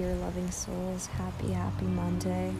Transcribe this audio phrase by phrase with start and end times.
[0.00, 1.08] dear loving souls.
[1.08, 2.54] Happy, happy Monday.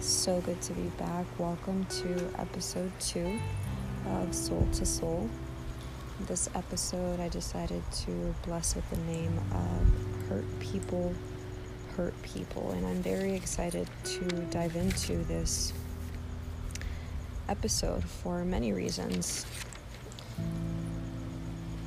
[0.00, 1.24] So good to be back.
[1.38, 3.38] Welcome to episode two
[4.08, 5.30] of Soul to Soul.
[6.26, 11.14] This episode, I decided to bless with the name of Hurt People,
[11.96, 12.72] Hurt People.
[12.72, 15.72] And I'm very excited to dive into this
[17.48, 19.46] episode for many reasons.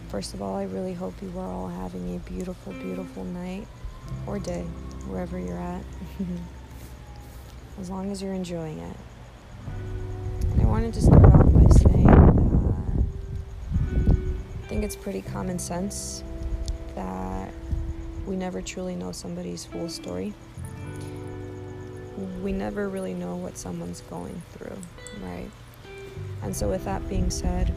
[0.07, 3.67] First of all, I really hope you are all having a beautiful, beautiful night
[4.25, 4.63] or day,
[5.07, 5.81] wherever you're at,
[7.79, 8.97] as long as you're enjoying it.
[10.51, 13.03] And I wanted to start off by saying that
[14.63, 16.23] I think it's pretty common sense
[16.95, 17.53] that
[18.25, 20.33] we never truly know somebody's full story.
[22.43, 24.77] We never really know what someone's going through,
[25.23, 25.49] right?
[26.43, 27.73] And so, with that being said,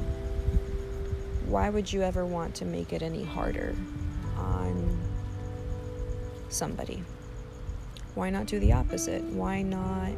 [1.47, 3.75] why would you ever want to make it any harder
[4.37, 4.92] on
[6.53, 7.03] somebody?
[8.15, 9.23] Why not do the opposite?
[9.25, 10.13] Why not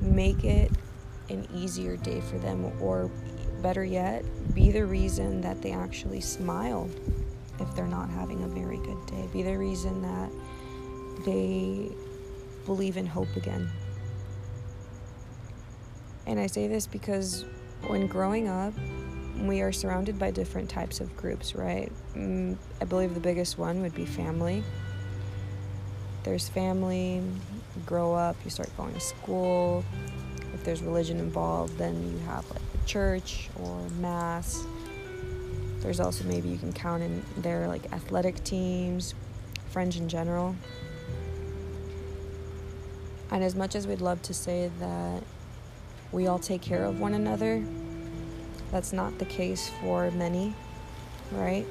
[0.00, 0.70] make it
[1.28, 2.72] an easier day for them?
[2.80, 3.10] Or
[3.62, 6.90] better yet, be the reason that they actually smile
[7.60, 9.28] if they're not having a very good day.
[9.32, 10.30] Be the reason that
[11.24, 11.90] they
[12.66, 13.70] believe in hope again.
[16.26, 17.44] And I say this because
[17.86, 18.72] when growing up,
[19.40, 21.90] we are surrounded by different types of groups, right?
[22.14, 24.62] Mm, I believe the biggest one would be family.
[26.22, 29.84] There's family, you grow up, you start going to school.
[30.54, 34.64] If there's religion involved, then you have like the church or mass.
[35.80, 39.14] There's also maybe you can count in there like athletic teams,
[39.70, 40.56] friends in general.
[43.30, 45.22] And as much as we'd love to say that
[46.12, 47.62] we all take care of one another.
[48.74, 50.52] That's not the case for many,
[51.30, 51.64] right?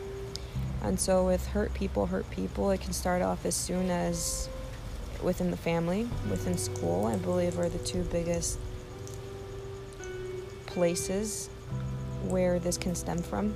[0.83, 4.47] And so, with hurt people, hurt people, it can start off as soon as
[5.21, 8.57] within the family, within school, I believe, are the two biggest
[10.65, 11.49] places
[12.29, 13.53] where this can stem from.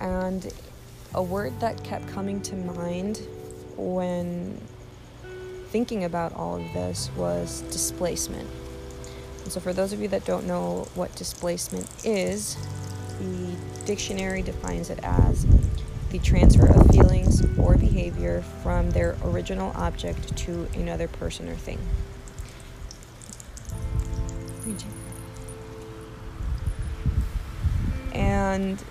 [0.00, 0.52] And
[1.14, 3.20] a word that kept coming to mind
[3.76, 4.60] when
[5.68, 8.48] thinking about all of this was displacement.
[9.44, 12.56] And so, for those of you that don't know what displacement is,
[13.20, 15.46] the dictionary defines it as
[16.10, 21.78] the transfer of feelings or behavior from their original object to another person or thing.
[28.12, 28.82] And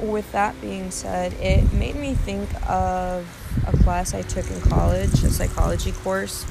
[0.00, 3.26] with that being said, it made me think of
[3.66, 6.44] a class I took in college, a psychology course.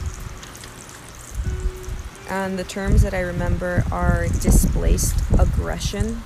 [2.34, 6.24] And the terms that I remember are displaced aggression.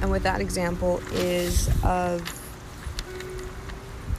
[0.00, 2.28] And with that example is of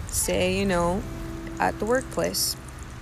[0.07, 1.03] say, you know,
[1.59, 2.55] at the workplace,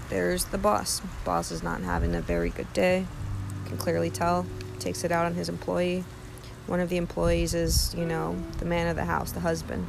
[0.09, 0.99] there's the boss.
[1.25, 3.05] Boss is not having a very good day.
[3.67, 4.47] Can clearly tell.
[4.79, 6.03] Takes it out on his employee.
[6.65, 9.85] One of the employees is, you know, the man of the house, the husband.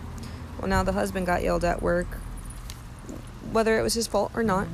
[0.59, 2.19] Well, now the husband got yelled at work,
[3.53, 4.69] whether it was his fault or not.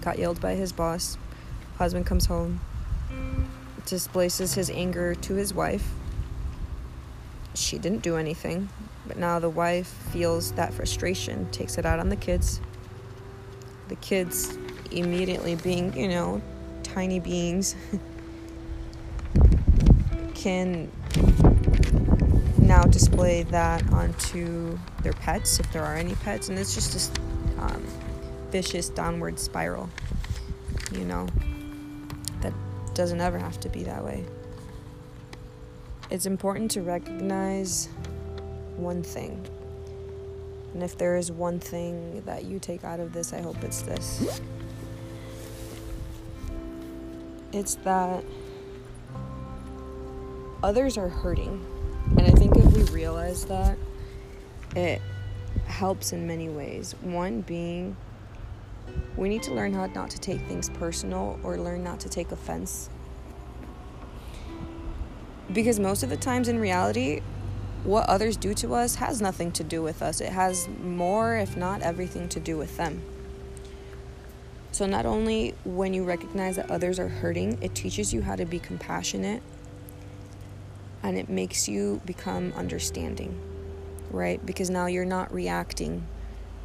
[0.00, 1.18] Got yelled by his boss.
[1.76, 2.60] Husband comes home,
[3.86, 5.90] displaces his anger to his wife.
[7.54, 8.68] She didn't do anything,
[9.06, 12.60] but now the wife feels that frustration, takes it out on the kids.
[13.88, 14.56] The kids
[14.90, 16.42] immediately being, you know,
[16.82, 17.74] tiny beings
[20.34, 20.90] can
[22.58, 27.10] now display that onto their pets if there are any pets and it's just this
[27.58, 27.82] um,
[28.50, 29.88] vicious downward spiral
[30.92, 31.26] you know?
[32.40, 32.52] That
[32.94, 34.24] doesn't ever have to be that way.
[36.10, 37.88] It's important to recognize
[38.76, 39.46] one thing.
[40.72, 43.82] And if there is one thing that you take out of this i hope it's
[43.82, 44.40] this.
[47.52, 48.22] It's that
[50.62, 51.64] others are hurting.
[52.10, 53.76] And I think if we realize that,
[54.76, 55.00] it
[55.66, 56.94] helps in many ways.
[57.00, 57.96] One being,
[59.18, 62.30] we need to learn how not to take things personal or learn not to take
[62.30, 62.88] offense.
[65.52, 67.20] Because most of the times in reality,
[67.82, 70.20] what others do to us has nothing to do with us.
[70.20, 73.02] It has more, if not everything, to do with them.
[74.70, 78.44] So, not only when you recognize that others are hurting, it teaches you how to
[78.44, 79.42] be compassionate
[81.02, 83.40] and it makes you become understanding,
[84.10, 84.44] right?
[84.44, 86.06] Because now you're not reacting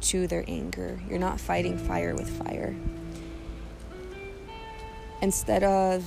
[0.04, 2.74] to their anger, you're not fighting fire with fire.
[5.22, 6.04] Instead of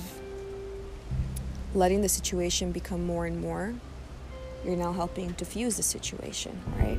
[1.74, 3.74] letting the situation become more and more,
[4.64, 6.98] you're now helping diffuse the situation, right?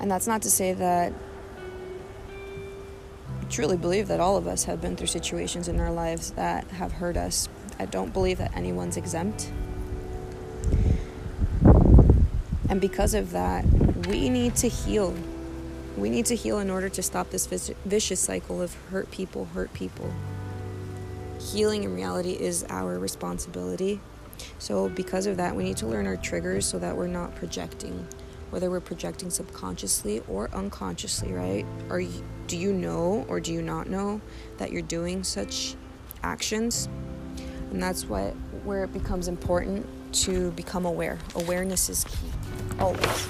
[0.00, 1.12] And that's not to say that
[3.40, 6.66] I truly believe that all of us have been through situations in our lives that
[6.68, 7.48] have hurt us.
[7.78, 9.50] I don't believe that anyone's exempt.
[12.68, 13.64] And because of that,
[14.06, 15.14] we need to heal.
[15.96, 19.72] We need to heal in order to stop this vicious cycle of hurt people, hurt
[19.74, 20.10] people.
[21.38, 24.00] Healing in reality is our responsibility.
[24.58, 28.06] So, because of that, we need to learn our triggers so that we're not projecting,
[28.50, 31.66] whether we're projecting subconsciously or unconsciously, right?
[31.90, 34.20] Are you, do you know or do you not know
[34.58, 35.74] that you're doing such
[36.22, 36.88] actions?
[37.70, 41.18] And that's what where it becomes important to become aware.
[41.34, 42.30] Awareness is key,
[42.78, 43.28] always.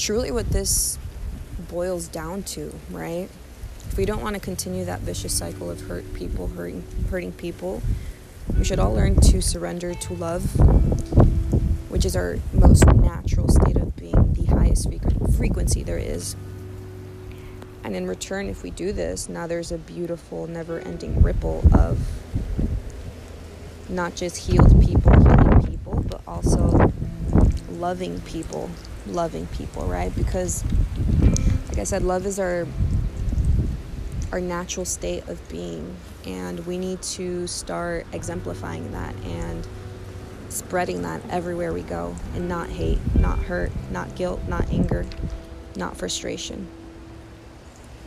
[0.00, 0.98] Truly, what this
[1.68, 3.28] boils down to, right?
[3.90, 7.82] If we don't want to continue that vicious cycle of hurt people, hurting, hurting people,
[8.56, 10.42] we should all learn to surrender to love,
[11.90, 14.88] which is our most natural state of being, the highest
[15.36, 16.34] frequency there is.
[17.84, 21.98] And in return, if we do this, now there's a beautiful, never ending ripple of
[23.90, 26.90] not just healed people, healing people, but also
[27.72, 28.70] loving people,
[29.06, 30.14] loving people, right?
[30.14, 30.64] Because,
[31.68, 32.66] like I said, love is our
[34.32, 39.66] our natural state of being, and we need to start exemplifying that and
[40.48, 45.04] spreading that everywhere we go, and not hate, not hurt, not guilt, not anger,
[45.76, 46.68] not frustration.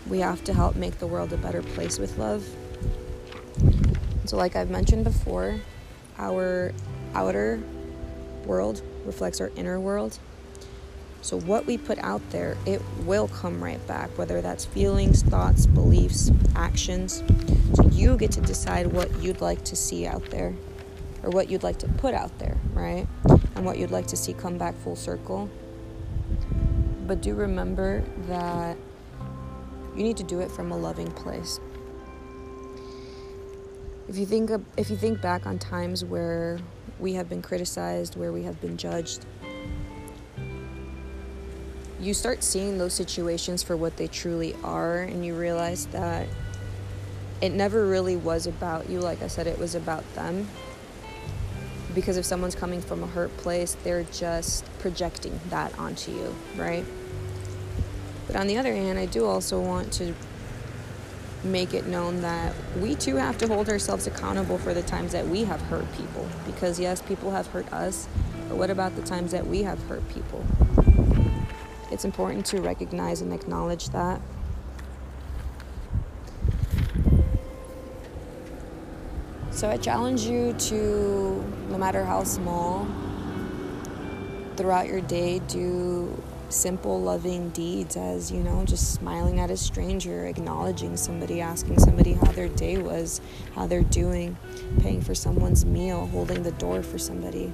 [0.07, 2.45] We have to help make the world a better place with love.
[4.25, 5.59] So, like I've mentioned before,
[6.17, 6.73] our
[7.15, 7.61] outer
[8.45, 10.19] world reflects our inner world.
[11.23, 15.65] So, what we put out there, it will come right back, whether that's feelings, thoughts,
[15.65, 17.23] beliefs, actions.
[17.75, 20.53] So, you get to decide what you'd like to see out there
[21.23, 23.07] or what you'd like to put out there, right?
[23.55, 25.49] And what you'd like to see come back full circle.
[27.07, 28.75] But do remember that
[29.95, 31.61] you need to do it from a loving place.
[34.09, 36.59] If you think of, if you think back on times where
[36.99, 39.25] we have been criticized, where we have been judged,
[42.03, 46.27] you start seeing those situations for what they truly are and you realize that
[47.41, 50.47] it never really was about you like I said it was about them.
[51.95, 56.83] Because if someone's coming from a hurt place, they're just projecting that onto you, right?
[58.25, 60.15] But on the other hand, I do also want to
[61.43, 65.27] make it known that we too have to hold ourselves accountable for the times that
[65.27, 66.27] we have hurt people.
[66.47, 68.07] Because yes, people have hurt us,
[68.49, 70.43] but what about the times that we have hurt people?
[71.91, 74.19] It's important to recognize and acknowledge that.
[79.51, 82.87] So I challenge you to, no matter how small,
[84.55, 90.25] throughout your day, do simple, loving deeds as, you know, just smiling at a stranger,
[90.25, 93.21] acknowledging somebody, asking somebody how their day was,
[93.55, 94.37] how they're doing,
[94.79, 97.51] paying for someone's meal, holding the door for somebody.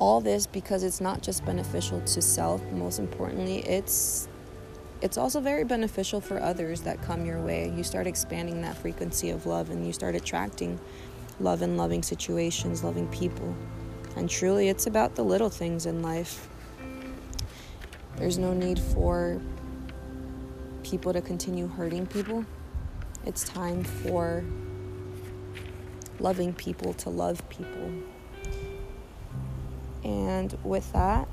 [0.00, 4.28] All this because it's not just beneficial to self, most importantly, it's
[5.02, 7.72] it's also very beneficial for others that come your way.
[7.74, 10.80] You start expanding that frequency of love and you start attracting
[11.38, 13.54] love and loving situations, loving people.
[14.16, 16.48] And truly, it's about the little things in life.
[18.16, 19.40] There's no need for
[20.82, 22.44] people to continue hurting people.
[23.24, 24.44] It's time for
[26.18, 27.92] loving people to love people.
[30.04, 31.28] And with that,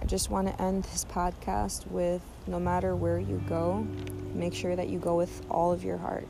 [0.00, 3.86] I just want to end this podcast with no matter where you go,
[4.34, 6.26] make sure that you go with all of your heart,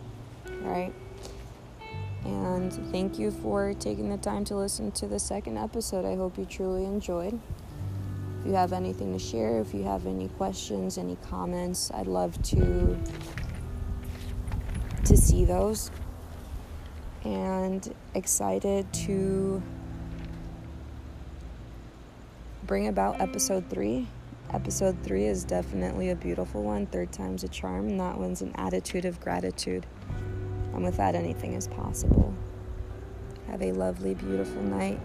[0.63, 0.93] right?
[2.25, 6.05] And thank you for taking the time to listen to the second episode.
[6.05, 7.39] I hope you truly enjoyed.
[8.41, 12.41] If you have anything to share, if you have any questions, any comments, I'd love
[12.45, 12.99] to
[15.05, 15.91] to see those.
[17.25, 19.63] And excited to
[22.71, 24.07] bring about episode 3.
[24.55, 26.87] Episode 3 is definitely a beautiful one.
[26.87, 27.89] Third time's a charm.
[27.89, 29.85] And that one's an attitude of gratitude.
[30.73, 32.33] And with that, anything is possible.
[33.49, 35.01] Have a lovely, beautiful night.